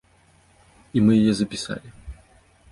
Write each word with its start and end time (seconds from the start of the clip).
І 0.95 1.05
мы 1.09 1.19
яе 1.21 1.33
запісалі. 1.43 1.89